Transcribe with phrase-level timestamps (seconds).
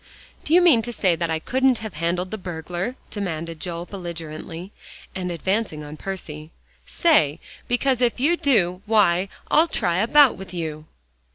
[0.43, 4.71] "Do you mean to say that I couldn't have handled the burglar?" demanded Joel belligerently,
[5.13, 6.49] and advancing on Percy,
[6.87, 7.39] "say?
[7.67, 10.87] Because if you do, why, I'll try a bout with you."